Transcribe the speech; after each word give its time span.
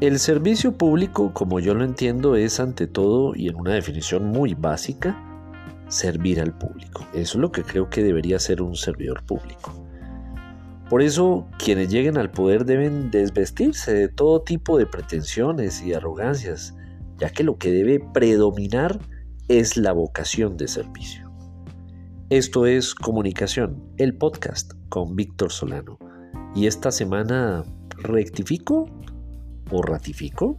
El 0.00 0.18
servicio 0.18 0.78
público, 0.78 1.34
como 1.34 1.60
yo 1.60 1.74
lo 1.74 1.84
entiendo, 1.84 2.34
es 2.34 2.58
ante 2.58 2.86
todo 2.86 3.34
y 3.36 3.48
en 3.48 3.56
una 3.56 3.74
definición 3.74 4.24
muy 4.24 4.54
básica, 4.54 5.14
servir 5.88 6.40
al 6.40 6.56
público. 6.56 7.06
Eso 7.12 7.36
es 7.36 7.42
lo 7.42 7.52
que 7.52 7.64
creo 7.64 7.90
que 7.90 8.02
debería 8.02 8.38
ser 8.38 8.62
un 8.62 8.76
servidor 8.76 9.22
público. 9.24 9.74
Por 10.88 11.02
eso, 11.02 11.46
quienes 11.58 11.90
lleguen 11.90 12.16
al 12.16 12.30
poder 12.30 12.64
deben 12.64 13.10
desvestirse 13.10 13.92
de 13.92 14.08
todo 14.08 14.40
tipo 14.40 14.78
de 14.78 14.86
pretensiones 14.86 15.82
y 15.82 15.92
arrogancias, 15.92 16.74
ya 17.18 17.28
que 17.28 17.44
lo 17.44 17.58
que 17.58 17.70
debe 17.70 18.00
predominar 18.14 18.98
es 19.48 19.76
la 19.76 19.92
vocación 19.92 20.56
de 20.56 20.68
servicio. 20.68 21.30
Esto 22.30 22.64
es 22.64 22.94
Comunicación, 22.94 23.84
el 23.98 24.16
podcast 24.16 24.72
con 24.88 25.14
Víctor 25.14 25.52
Solano. 25.52 25.98
Y 26.54 26.68
esta 26.68 26.90
semana 26.90 27.64
rectifico 27.98 28.86
o 29.70 29.82
ratifico? 29.82 30.58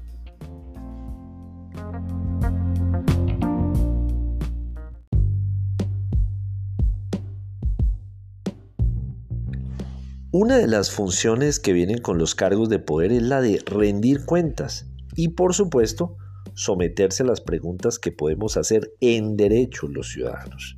Una 10.34 10.58
de 10.58 10.68
las 10.68 10.92
funciones 10.92 11.60
que 11.60 11.74
vienen 11.74 11.98
con 11.98 12.18
los 12.18 12.36
cargos 12.36 12.70
de 12.70 12.80
poder 12.80 13.12
es 13.12 13.22
la 13.22 13.42
de 13.42 13.62
rendir 13.66 14.26
cuentas 14.26 14.88
y 15.14 15.30
por 15.30 15.54
supuesto 15.54 16.16
someterse 16.54 17.24
a 17.24 17.26
las 17.26 17.42
preguntas 17.42 18.00
que 18.00 18.14
podemos 18.14 18.56
hacer 18.56 18.94
en 19.02 19.36
derecho 19.36 19.88
los 19.90 20.10
ciudadanos. 20.10 20.78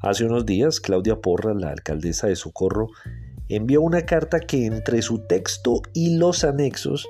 Hace 0.00 0.24
unos 0.24 0.46
días 0.46 0.80
Claudia 0.80 1.20
Porra, 1.20 1.52
la 1.52 1.68
alcaldesa 1.68 2.28
de 2.28 2.36
Socorro, 2.36 2.88
envió 3.48 3.82
una 3.82 4.06
carta 4.06 4.40
que 4.40 4.64
entre 4.64 5.02
su 5.02 5.18
texto 5.26 5.82
y 5.92 6.16
los 6.16 6.42
anexos 6.42 7.06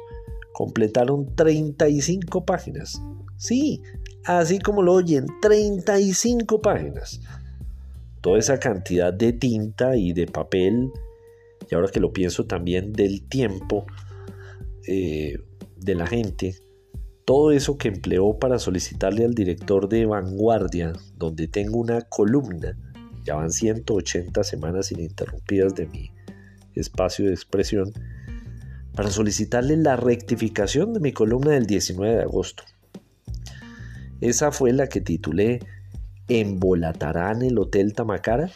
completaron 0.56 1.34
35 1.36 2.46
páginas. 2.46 3.02
Sí, 3.36 3.82
así 4.24 4.58
como 4.58 4.80
lo 4.80 4.94
oyen, 4.94 5.26
35 5.42 6.62
páginas. 6.62 7.20
Toda 8.22 8.38
esa 8.38 8.58
cantidad 8.58 9.12
de 9.12 9.34
tinta 9.34 9.96
y 9.96 10.14
de 10.14 10.26
papel, 10.26 10.90
y 11.70 11.74
ahora 11.74 11.88
que 11.88 12.00
lo 12.00 12.10
pienso 12.10 12.46
también 12.46 12.94
del 12.94 13.28
tiempo 13.28 13.84
eh, 14.88 15.36
de 15.76 15.94
la 15.94 16.06
gente, 16.06 16.56
todo 17.26 17.50
eso 17.52 17.76
que 17.76 17.88
empleó 17.88 18.38
para 18.38 18.58
solicitarle 18.58 19.26
al 19.26 19.34
director 19.34 19.90
de 19.90 20.06
Vanguardia, 20.06 20.94
donde 21.18 21.48
tengo 21.48 21.76
una 21.76 22.00
columna, 22.00 22.78
ya 23.26 23.34
van 23.34 23.50
180 23.50 24.42
semanas 24.42 24.90
ininterrumpidas 24.90 25.74
de 25.74 25.86
mi 25.86 26.12
espacio 26.74 27.26
de 27.26 27.32
expresión, 27.32 27.92
para 28.96 29.10
solicitarle 29.10 29.76
la 29.76 29.94
rectificación 29.94 30.94
de 30.94 31.00
mi 31.00 31.12
columna 31.12 31.52
del 31.52 31.66
19 31.66 32.16
de 32.16 32.22
agosto. 32.22 32.64
Esa 34.22 34.50
fue 34.50 34.72
la 34.72 34.88
que 34.88 35.02
titulé 35.02 35.60
¿Embolatarán 36.28 37.42
el 37.42 37.58
Hotel 37.58 37.92
Tamacara? 37.92 38.50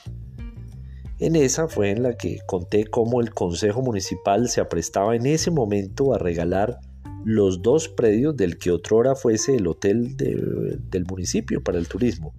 En 1.18 1.36
esa 1.36 1.68
fue 1.68 1.90
en 1.90 2.02
la 2.02 2.16
que 2.16 2.40
conté 2.46 2.86
cómo 2.86 3.20
el 3.20 3.34
Consejo 3.34 3.82
Municipal 3.82 4.48
se 4.48 4.62
aprestaba 4.62 5.14
en 5.14 5.26
ese 5.26 5.50
momento 5.50 6.14
a 6.14 6.18
regalar 6.18 6.80
los 7.22 7.60
dos 7.60 7.88
predios 7.88 8.34
del 8.34 8.56
que 8.56 8.70
otrora 8.70 9.14
fuese 9.14 9.56
el 9.56 9.66
hotel 9.66 10.16
del 10.16 11.04
municipio 11.04 11.62
para 11.62 11.78
el 11.78 11.86
turismo. 11.86 12.32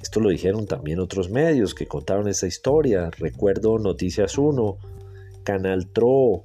Esto 0.00 0.20
lo 0.20 0.30
dijeron 0.30 0.66
también 0.66 1.00
otros 1.00 1.30
medios 1.30 1.74
que 1.74 1.86
contaron 1.86 2.28
esa 2.28 2.46
historia. 2.46 3.10
Recuerdo 3.18 3.78
Noticias 3.80 4.38
1, 4.38 4.78
Canal 5.42 5.88
Tro, 5.88 6.44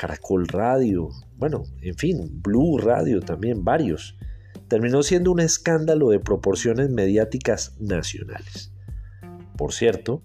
Caracol 0.00 0.48
Radio, 0.48 1.10
bueno, 1.36 1.64
en 1.82 1.94
fin, 1.94 2.40
Blue 2.40 2.78
Radio 2.78 3.20
también, 3.20 3.64
varios. 3.64 4.16
Terminó 4.66 5.02
siendo 5.02 5.30
un 5.30 5.40
escándalo 5.40 6.08
de 6.08 6.18
proporciones 6.18 6.88
mediáticas 6.88 7.76
nacionales. 7.78 8.72
Por 9.58 9.74
cierto, 9.74 10.22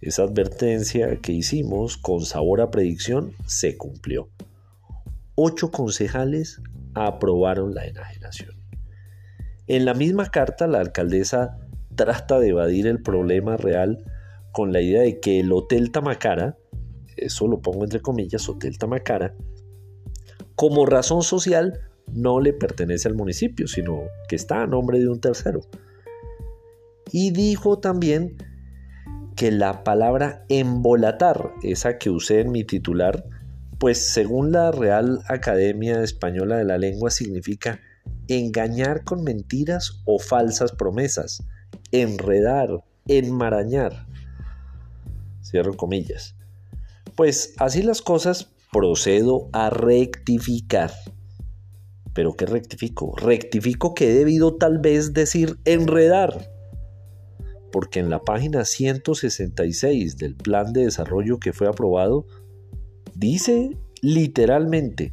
esa 0.00 0.22
advertencia 0.22 1.16
que 1.16 1.32
hicimos 1.32 1.96
con 1.96 2.24
sabor 2.24 2.60
a 2.60 2.70
predicción 2.70 3.32
se 3.44 3.76
cumplió. 3.76 4.30
Ocho 5.34 5.72
concejales 5.72 6.62
aprobaron 6.94 7.74
la 7.74 7.86
enajenación. 7.86 8.54
En 9.66 9.84
la 9.84 9.94
misma 9.94 10.26
carta, 10.26 10.68
la 10.68 10.78
alcaldesa 10.78 11.58
trata 11.96 12.38
de 12.38 12.50
evadir 12.50 12.86
el 12.86 13.02
problema 13.02 13.56
real 13.56 13.98
con 14.52 14.72
la 14.72 14.80
idea 14.80 15.02
de 15.02 15.18
que 15.18 15.40
el 15.40 15.50
Hotel 15.50 15.90
Tamacara 15.90 16.56
eso 17.24 17.46
lo 17.46 17.60
pongo 17.60 17.84
entre 17.84 18.00
comillas, 18.00 18.48
Hotel 18.48 18.78
Tamacara, 18.78 19.34
como 20.54 20.86
razón 20.86 21.22
social 21.22 21.80
no 22.12 22.40
le 22.40 22.52
pertenece 22.52 23.08
al 23.08 23.14
municipio, 23.14 23.68
sino 23.68 24.02
que 24.28 24.36
está 24.36 24.62
a 24.62 24.66
nombre 24.66 24.98
de 24.98 25.08
un 25.08 25.20
tercero. 25.20 25.60
Y 27.12 27.30
dijo 27.30 27.78
también 27.78 28.36
que 29.36 29.50
la 29.52 29.84
palabra 29.84 30.44
embolatar, 30.48 31.52
esa 31.62 31.98
que 31.98 32.10
usé 32.10 32.40
en 32.40 32.50
mi 32.50 32.64
titular, 32.64 33.24
pues 33.78 34.12
según 34.12 34.50
la 34.50 34.72
Real 34.72 35.20
Academia 35.28 36.02
Española 36.02 36.56
de 36.56 36.64
la 36.64 36.78
Lengua 36.78 37.10
significa 37.10 37.80
engañar 38.26 39.04
con 39.04 39.22
mentiras 39.22 40.02
o 40.06 40.18
falsas 40.18 40.72
promesas, 40.72 41.44
enredar, 41.92 42.84
enmarañar. 43.06 44.06
Cierro 45.42 45.76
comillas. 45.76 46.37
Pues 47.18 47.52
así 47.58 47.82
las 47.82 48.00
cosas, 48.00 48.52
procedo 48.70 49.48
a 49.52 49.70
rectificar. 49.70 50.92
¿Pero 52.14 52.36
qué 52.36 52.46
rectifico? 52.46 53.12
Rectifico 53.16 53.92
que 53.92 54.12
he 54.12 54.14
debido 54.14 54.54
tal 54.54 54.78
vez 54.78 55.14
decir 55.14 55.58
enredar. 55.64 56.48
Porque 57.72 57.98
en 57.98 58.08
la 58.08 58.20
página 58.20 58.64
166 58.64 60.16
del 60.16 60.36
plan 60.36 60.72
de 60.72 60.84
desarrollo 60.84 61.40
que 61.40 61.52
fue 61.52 61.66
aprobado, 61.66 62.24
dice 63.16 63.76
literalmente, 64.00 65.12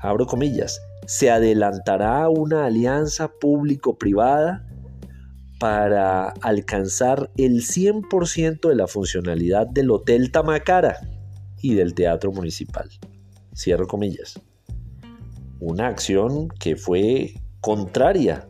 abro 0.00 0.26
comillas, 0.26 0.80
se 1.06 1.30
adelantará 1.30 2.28
una 2.28 2.66
alianza 2.66 3.28
público-privada 3.28 4.66
para 5.64 6.28
alcanzar 6.42 7.30
el 7.38 7.62
100% 7.62 8.68
de 8.68 8.74
la 8.74 8.86
funcionalidad 8.86 9.66
del 9.66 9.90
Hotel 9.90 10.30
Tamacara 10.30 10.98
y 11.62 11.72
del 11.72 11.94
Teatro 11.94 12.32
Municipal. 12.32 12.90
Cierro 13.56 13.86
comillas. 13.86 14.38
Una 15.60 15.86
acción 15.86 16.48
que 16.48 16.76
fue 16.76 17.32
contraria, 17.62 18.46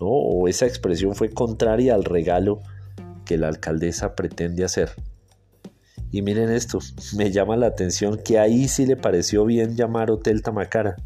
¿no? 0.00 0.08
o 0.08 0.48
esa 0.48 0.66
expresión 0.66 1.14
fue 1.14 1.30
contraria 1.30 1.94
al 1.94 2.02
regalo 2.02 2.60
que 3.24 3.38
la 3.38 3.46
alcaldesa 3.46 4.16
pretende 4.16 4.64
hacer. 4.64 4.90
Y 6.10 6.22
miren 6.22 6.50
esto, 6.50 6.80
me 7.16 7.30
llama 7.30 7.56
la 7.56 7.68
atención 7.68 8.18
que 8.18 8.40
ahí 8.40 8.66
sí 8.66 8.84
le 8.84 8.96
pareció 8.96 9.44
bien 9.44 9.76
llamar 9.76 10.10
Hotel 10.10 10.42
Tamacara 10.42 10.96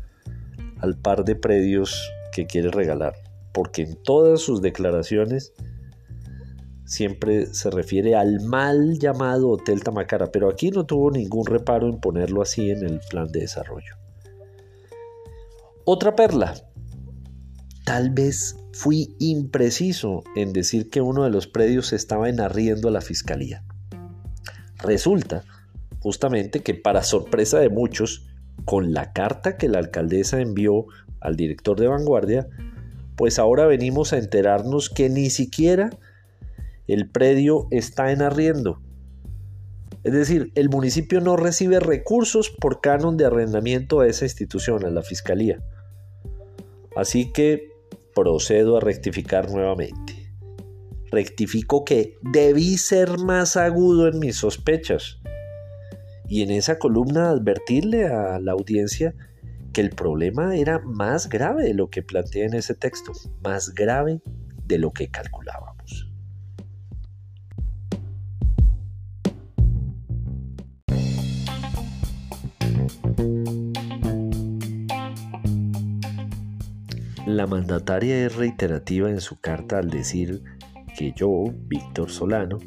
al 0.78 0.96
par 0.96 1.26
de 1.26 1.36
predios 1.36 2.10
que 2.32 2.46
quiere 2.46 2.70
regalar 2.70 3.12
porque 3.52 3.82
en 3.82 3.96
todas 4.02 4.40
sus 4.40 4.62
declaraciones 4.62 5.52
siempre 6.84 7.46
se 7.46 7.70
refiere 7.70 8.16
al 8.16 8.40
mal 8.40 8.98
llamado 8.98 9.50
Hotel 9.50 9.82
Tamacara, 9.84 10.32
pero 10.32 10.50
aquí 10.50 10.70
no 10.70 10.84
tuvo 10.86 11.10
ningún 11.10 11.46
reparo 11.46 11.88
en 11.88 12.00
ponerlo 12.00 12.42
así 12.42 12.70
en 12.70 12.84
el 12.84 13.00
plan 13.08 13.28
de 13.28 13.40
desarrollo. 13.40 13.94
Otra 15.84 16.16
perla. 16.16 16.54
Tal 17.84 18.10
vez 18.10 18.56
fui 18.72 19.16
impreciso 19.18 20.22
en 20.36 20.52
decir 20.52 20.90
que 20.90 21.00
uno 21.00 21.24
de 21.24 21.30
los 21.30 21.46
predios 21.46 21.92
estaba 21.92 22.28
en 22.28 22.40
arriendo 22.40 22.88
a 22.88 22.92
la 22.92 23.00
fiscalía. 23.00 23.64
Resulta 24.78 25.44
justamente 26.00 26.60
que 26.60 26.74
para 26.74 27.02
sorpresa 27.02 27.58
de 27.58 27.68
muchos, 27.68 28.26
con 28.64 28.92
la 28.92 29.12
carta 29.12 29.56
que 29.56 29.68
la 29.68 29.78
alcaldesa 29.78 30.40
envió 30.40 30.86
al 31.20 31.36
director 31.36 31.78
de 31.78 31.88
vanguardia, 31.88 32.48
pues 33.20 33.38
ahora 33.38 33.66
venimos 33.66 34.14
a 34.14 34.16
enterarnos 34.16 34.88
que 34.88 35.10
ni 35.10 35.28
siquiera 35.28 35.90
el 36.88 37.10
predio 37.10 37.68
está 37.70 38.12
en 38.12 38.22
arriendo. 38.22 38.80
Es 40.04 40.14
decir, 40.14 40.50
el 40.54 40.70
municipio 40.70 41.20
no 41.20 41.36
recibe 41.36 41.80
recursos 41.80 42.48
por 42.48 42.80
canon 42.80 43.18
de 43.18 43.26
arrendamiento 43.26 44.00
a 44.00 44.06
esa 44.06 44.24
institución, 44.24 44.86
a 44.86 44.90
la 44.90 45.02
fiscalía. 45.02 45.62
Así 46.96 47.30
que 47.30 47.68
procedo 48.14 48.78
a 48.78 48.80
rectificar 48.80 49.50
nuevamente. 49.50 50.32
Rectifico 51.12 51.84
que 51.84 52.16
debí 52.22 52.78
ser 52.78 53.18
más 53.18 53.58
agudo 53.58 54.08
en 54.08 54.18
mis 54.18 54.36
sospechas. 54.36 55.18
Y 56.26 56.40
en 56.40 56.52
esa 56.52 56.78
columna 56.78 57.28
advertirle 57.28 58.06
a 58.06 58.40
la 58.40 58.52
audiencia 58.52 59.14
que 59.72 59.80
el 59.80 59.90
problema 59.90 60.56
era 60.56 60.80
más 60.80 61.28
grave 61.28 61.64
de 61.64 61.74
lo 61.74 61.90
que 61.90 62.02
plantea 62.02 62.46
en 62.46 62.54
ese 62.54 62.74
texto, 62.74 63.12
más 63.42 63.74
grave 63.74 64.22
de 64.66 64.78
lo 64.78 64.92
que 64.92 65.10
calculábamos. 65.10 66.10
La 77.26 77.46
mandataria 77.46 78.26
es 78.26 78.34
reiterativa 78.34 79.08
en 79.08 79.20
su 79.20 79.40
carta 79.40 79.78
al 79.78 79.88
decir 79.88 80.42
que 80.98 81.12
yo, 81.14 81.44
Víctor 81.66 82.10
Solano, 82.10 82.58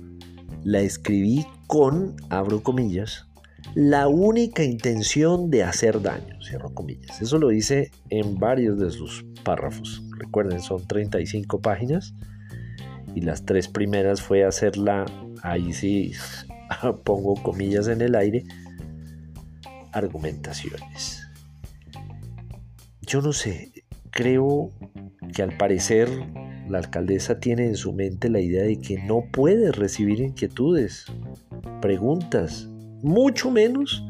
la 0.63 0.79
escribí 0.79 1.45
con, 1.67 2.15
abro 2.29 2.63
comillas, 2.63 3.27
la 3.75 4.07
única 4.07 4.63
intención 4.63 5.49
de 5.49 5.63
hacer 5.63 6.01
daño, 6.01 6.39
cierro 6.41 6.73
comillas. 6.73 7.21
Eso 7.21 7.39
lo 7.39 7.49
dice 7.49 7.91
en 8.09 8.37
varios 8.39 8.79
de 8.79 8.91
sus 8.91 9.25
párrafos. 9.43 10.03
Recuerden, 10.17 10.61
son 10.61 10.85
35 10.85 11.59
páginas 11.59 12.13
y 13.15 13.21
las 13.21 13.45
tres 13.45 13.67
primeras 13.67 14.21
fue 14.21 14.43
hacerla, 14.43 15.05
ahí 15.41 15.73
sí 15.73 16.13
pongo 17.03 17.41
comillas 17.41 17.87
en 17.87 18.01
el 18.01 18.15
aire, 18.15 18.43
argumentaciones. 19.91 21.27
Yo 23.01 23.21
no 23.21 23.33
sé, 23.33 23.71
creo 24.11 24.71
que 25.33 25.41
al 25.41 25.57
parecer 25.57 26.09
la 26.69 26.77
alcaldesa 26.77 27.39
tiene 27.39 27.65
en 27.65 27.75
su 27.75 27.91
mente 27.91 28.29
la 28.29 28.39
idea 28.39 28.63
de 28.63 28.79
que 28.79 29.01
no 29.03 29.25
puede 29.31 29.71
recibir 29.71 30.19
inquietudes, 30.19 31.05
preguntas, 31.81 32.69
mucho 33.03 33.51
menos 33.51 34.03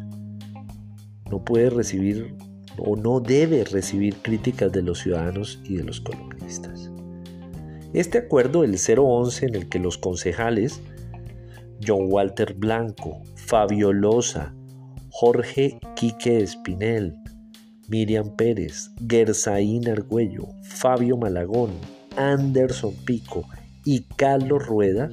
no 1.29 1.43
puede 1.43 1.69
recibir 1.69 2.35
o 2.77 2.95
no 2.95 3.19
debe 3.19 3.63
recibir 3.65 4.15
críticas 4.17 4.71
de 4.71 4.83
los 4.83 4.99
ciudadanos 4.99 5.59
y 5.63 5.75
de 5.75 5.83
los 5.83 5.99
columnistas. 5.99 6.91
Este 7.93 8.19
acuerdo, 8.19 8.63
el 8.63 8.75
011, 8.77 9.45
en 9.47 9.55
el 9.55 9.69
que 9.69 9.79
los 9.79 9.97
concejales 9.97 10.81
John 11.85 12.07
Walter 12.09 12.53
Blanco, 12.53 13.21
Fabio 13.35 13.93
Loza, 13.93 14.53
Jorge 15.09 15.79
Quique 15.95 16.41
Espinel, 16.41 17.15
Miriam 17.89 18.35
Pérez, 18.35 18.91
Gersaín 19.07 19.89
Argüello, 19.89 20.47
Fabio 20.63 21.17
Malagón, 21.17 21.71
Anderson 22.15 22.93
Pico 23.05 23.43
y 23.85 24.03
Carlos 24.15 24.65
Rueda, 24.65 25.09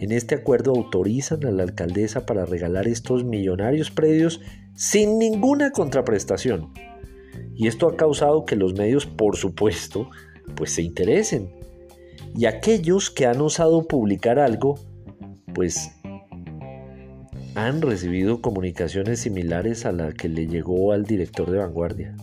en 0.00 0.12
este 0.12 0.34
acuerdo 0.34 0.72
autorizan 0.72 1.44
a 1.44 1.50
la 1.50 1.62
alcaldesa 1.62 2.24
para 2.24 2.46
regalar 2.46 2.88
estos 2.88 3.22
millonarios 3.22 3.90
predios 3.90 4.40
sin 4.74 5.18
ninguna 5.18 5.72
contraprestación. 5.72 6.72
Y 7.54 7.68
esto 7.68 7.86
ha 7.86 7.96
causado 7.96 8.46
que 8.46 8.56
los 8.56 8.72
medios, 8.72 9.04
por 9.04 9.36
supuesto, 9.36 10.08
pues 10.56 10.72
se 10.72 10.82
interesen. 10.82 11.50
Y 12.34 12.46
aquellos 12.46 13.10
que 13.10 13.26
han 13.26 13.42
osado 13.42 13.86
publicar 13.86 14.38
algo, 14.38 14.78
pues 15.54 15.90
han 17.54 17.82
recibido 17.82 18.40
comunicaciones 18.40 19.20
similares 19.20 19.84
a 19.84 19.92
la 19.92 20.12
que 20.12 20.30
le 20.30 20.46
llegó 20.46 20.92
al 20.92 21.04
director 21.04 21.50
de 21.50 21.58
vanguardia. 21.58 22.16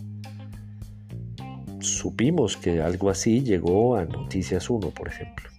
Supimos 1.79 2.57
que 2.57 2.81
algo 2.81 3.11
así 3.11 3.43
llegó 3.43 3.95
a 3.97 4.05
Noticias 4.05 4.69
1, 4.69 4.89
por 4.89 5.09
ejemplo. 5.09 5.56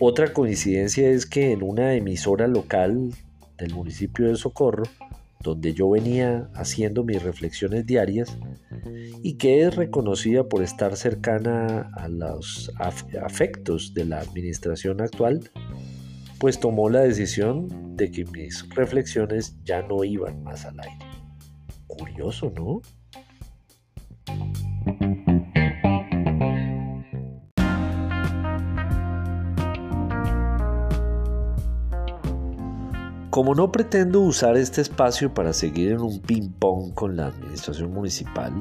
Otra 0.00 0.32
coincidencia 0.32 1.08
es 1.08 1.24
que 1.24 1.52
en 1.52 1.62
una 1.62 1.94
emisora 1.94 2.48
local 2.48 3.10
del 3.58 3.74
municipio 3.74 4.26
de 4.26 4.36
Socorro, 4.36 4.84
donde 5.40 5.72
yo 5.72 5.90
venía 5.90 6.50
haciendo 6.54 7.04
mis 7.04 7.22
reflexiones 7.22 7.86
diarias 7.86 8.36
y 9.22 9.34
que 9.34 9.62
es 9.62 9.76
reconocida 9.76 10.48
por 10.48 10.62
estar 10.62 10.96
cercana 10.96 11.92
a 11.94 12.08
los 12.08 12.72
afectos 12.78 13.94
de 13.94 14.06
la 14.06 14.20
administración 14.20 15.00
actual, 15.00 15.50
pues 16.38 16.58
tomó 16.58 16.90
la 16.90 17.00
decisión 17.00 17.96
de 17.96 18.10
que 18.10 18.24
mis 18.24 18.68
reflexiones 18.70 19.56
ya 19.64 19.82
no 19.82 20.02
iban 20.02 20.42
más 20.42 20.64
al 20.64 20.80
aire. 20.80 21.06
Curioso, 21.86 22.52
¿no? 22.56 22.82
Como 33.34 33.56
no 33.56 33.72
pretendo 33.72 34.20
usar 34.20 34.56
este 34.56 34.80
espacio 34.80 35.34
para 35.34 35.52
seguir 35.52 35.90
en 35.90 36.02
un 36.02 36.20
ping-pong 36.20 36.94
con 36.94 37.16
la 37.16 37.26
administración 37.26 37.92
municipal, 37.92 38.52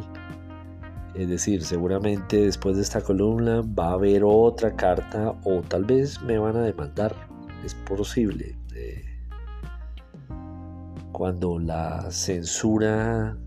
es 1.14 1.30
decir, 1.30 1.64
seguramente 1.64 2.38
después 2.38 2.78
de 2.78 2.82
esta 2.82 3.02
columna 3.02 3.62
va 3.62 3.90
a 3.90 3.94
haber 3.94 4.24
otra 4.26 4.76
carta 4.76 5.36
o 5.44 5.62
tal 5.62 5.86
vez 5.86 6.20
me 6.24 6.40
van 6.40 6.56
a 6.56 6.64
demandar 6.64 7.16
es 7.64 7.76
posible. 7.76 8.58
cuando 11.12 11.60
la 11.60 12.10
censura 12.10 13.38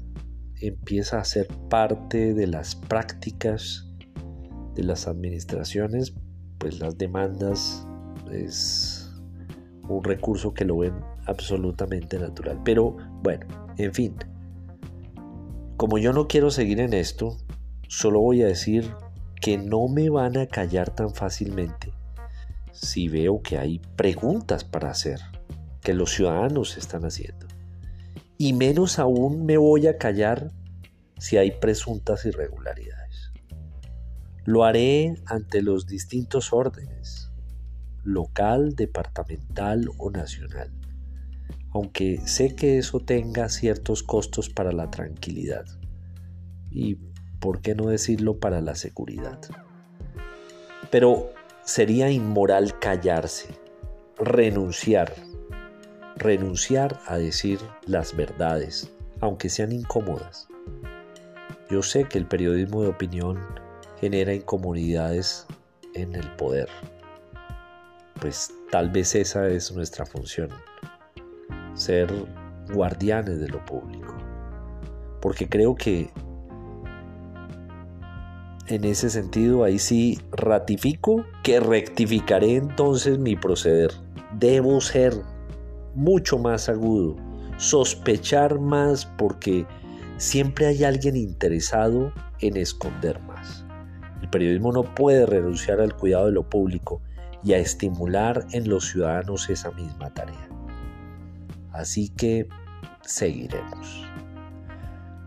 empieza 0.60 1.18
a 1.18 1.24
ser 1.24 1.48
parte 1.68 2.34
de 2.34 2.46
las 2.46 2.76
prácticas 2.76 3.92
de 4.76 4.84
las 4.84 5.08
administraciones, 5.08 6.14
pues 6.58 6.78
las 6.78 6.96
demandas 6.96 7.84
es 8.30 8.95
un 9.88 10.04
recurso 10.04 10.54
que 10.54 10.64
lo 10.64 10.78
ven 10.78 10.94
absolutamente 11.26 12.18
natural. 12.18 12.60
Pero 12.64 12.96
bueno, 13.22 13.46
en 13.78 13.92
fin, 13.92 14.14
como 15.76 15.98
yo 15.98 16.12
no 16.12 16.26
quiero 16.26 16.50
seguir 16.50 16.80
en 16.80 16.94
esto, 16.94 17.36
solo 17.88 18.20
voy 18.20 18.42
a 18.42 18.46
decir 18.46 18.90
que 19.40 19.58
no 19.58 19.88
me 19.88 20.08
van 20.10 20.36
a 20.38 20.46
callar 20.46 20.90
tan 20.90 21.14
fácilmente 21.14 21.92
si 22.72 23.08
veo 23.08 23.42
que 23.42 23.58
hay 23.58 23.78
preguntas 23.96 24.64
para 24.64 24.90
hacer, 24.90 25.20
que 25.80 25.94
los 25.94 26.12
ciudadanos 26.12 26.76
están 26.76 27.04
haciendo. 27.04 27.46
Y 28.38 28.52
menos 28.52 28.98
aún 28.98 29.46
me 29.46 29.56
voy 29.56 29.86
a 29.86 29.96
callar 29.96 30.50
si 31.18 31.38
hay 31.38 31.52
presuntas 31.52 32.26
irregularidades. 32.26 33.32
Lo 34.44 34.64
haré 34.64 35.14
ante 35.26 35.62
los 35.62 35.86
distintos 35.86 36.52
órdenes, 36.52 37.25
local, 38.06 38.76
departamental 38.76 39.90
o 39.98 40.10
nacional, 40.10 40.70
aunque 41.72 42.20
sé 42.24 42.54
que 42.54 42.78
eso 42.78 43.00
tenga 43.00 43.48
ciertos 43.48 44.02
costos 44.02 44.48
para 44.48 44.72
la 44.72 44.90
tranquilidad 44.90 45.66
y, 46.70 46.96
por 47.40 47.60
qué 47.60 47.74
no 47.74 47.88
decirlo, 47.88 48.38
para 48.38 48.60
la 48.60 48.76
seguridad. 48.76 49.40
Pero 50.90 51.32
sería 51.64 52.10
inmoral 52.10 52.78
callarse, 52.78 53.48
renunciar, 54.18 55.12
renunciar 56.16 57.00
a 57.06 57.18
decir 57.18 57.58
las 57.86 58.14
verdades, 58.16 58.92
aunque 59.20 59.48
sean 59.48 59.72
incómodas. 59.72 60.46
Yo 61.68 61.82
sé 61.82 62.04
que 62.04 62.18
el 62.18 62.26
periodismo 62.26 62.82
de 62.82 62.88
opinión 62.88 63.40
genera 64.00 64.32
incomodidades 64.32 65.46
en 65.94 66.14
el 66.14 66.30
poder, 66.36 66.68
pues 68.20 68.52
tal 68.70 68.90
vez 68.90 69.14
esa 69.14 69.48
es 69.48 69.72
nuestra 69.72 70.06
función, 70.06 70.48
ser 71.74 72.12
guardianes 72.72 73.40
de 73.40 73.48
lo 73.48 73.64
público, 73.64 74.16
porque 75.20 75.48
creo 75.48 75.74
que 75.74 76.10
en 78.68 78.84
ese 78.84 79.10
sentido, 79.10 79.62
ahí 79.62 79.78
sí 79.78 80.20
ratifico 80.32 81.24
que 81.44 81.60
rectificaré 81.60 82.56
entonces 82.56 83.16
mi 83.16 83.36
proceder. 83.36 83.92
Debo 84.32 84.80
ser 84.80 85.14
mucho 85.94 86.36
más 86.38 86.68
agudo, 86.68 87.14
sospechar 87.58 88.58
más 88.58 89.06
porque 89.06 89.66
siempre 90.16 90.66
hay 90.66 90.82
alguien 90.82 91.14
interesado 91.14 92.12
en 92.40 92.56
esconder 92.56 93.20
más. 93.20 93.64
El 94.20 94.30
periodismo 94.30 94.72
no 94.72 94.82
puede 94.82 95.26
renunciar 95.26 95.80
al 95.80 95.94
cuidado 95.94 96.26
de 96.26 96.32
lo 96.32 96.50
público 96.50 97.00
y 97.46 97.54
a 97.54 97.58
estimular 97.58 98.44
en 98.50 98.68
los 98.68 98.88
ciudadanos 98.88 99.48
esa 99.48 99.70
misma 99.70 100.12
tarea. 100.12 100.48
Así 101.70 102.08
que 102.08 102.48
seguiremos. 103.02 104.04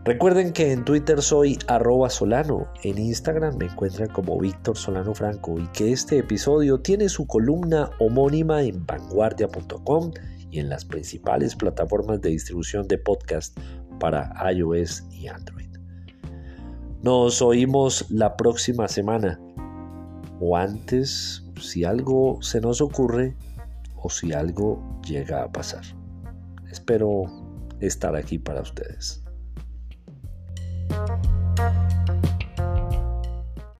Recuerden 0.04 0.52
que 0.52 0.72
en 0.72 0.84
Twitter 0.84 1.22
soy 1.22 1.58
arroba 1.66 2.10
solano, 2.10 2.68
en 2.82 2.98
Instagram 2.98 3.56
me 3.56 3.66
encuentran 3.66 4.10
como 4.10 4.38
Víctor 4.38 4.76
Solano 4.76 5.14
Franco 5.14 5.58
y 5.58 5.66
que 5.68 5.92
este 5.92 6.18
episodio 6.18 6.80
tiene 6.80 7.08
su 7.08 7.26
columna 7.26 7.90
homónima 7.98 8.62
en 8.62 8.84
vanguardia.com 8.84 10.10
y 10.50 10.58
en 10.58 10.68
las 10.68 10.84
principales 10.84 11.56
plataformas 11.56 12.20
de 12.20 12.30
distribución 12.30 12.86
de 12.86 12.98
podcast 12.98 13.58
para 13.98 14.30
iOS 14.52 15.04
y 15.10 15.28
Android. 15.28 15.70
Nos 17.02 17.40
oímos 17.40 18.10
la 18.10 18.36
próxima 18.36 18.88
semana 18.88 19.40
o 20.38 20.56
antes 20.56 21.49
si 21.60 21.84
algo 21.84 22.42
se 22.42 22.60
nos 22.60 22.80
ocurre 22.80 23.36
o 23.96 24.10
si 24.10 24.32
algo 24.32 25.00
llega 25.06 25.42
a 25.42 25.52
pasar. 25.52 25.84
Espero 26.70 27.24
estar 27.80 28.16
aquí 28.16 28.38
para 28.38 28.62
ustedes. 28.62 29.22